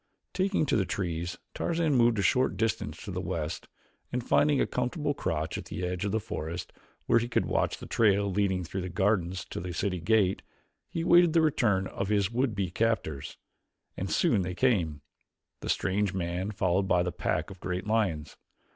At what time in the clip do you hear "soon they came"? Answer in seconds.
14.09-15.01